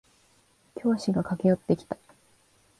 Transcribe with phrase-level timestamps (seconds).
[0.81, 1.95] 教師が駆け寄ってきた。